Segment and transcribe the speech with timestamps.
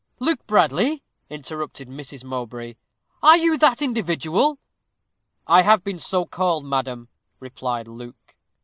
[0.17, 2.23] "Luke Bradley!" interrupted Mrs.
[2.23, 2.73] Mowbray
[3.21, 4.57] "are you that individual?"
[5.45, 7.07] "I have been so called, madam,"
[7.39, 8.35] replied Luke.